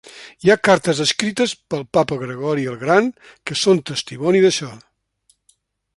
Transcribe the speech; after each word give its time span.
Hi 0.45 0.51
ha 0.53 0.61
cartes 0.67 1.01
escrites 1.05 1.53
pel 1.73 1.83
papa 1.99 2.17
Gregori 2.23 2.65
el 2.73 2.79
Gran 2.85 3.13
que 3.51 3.61
són 3.65 3.85
testimoni 3.91 4.43
d'això. 4.47 4.75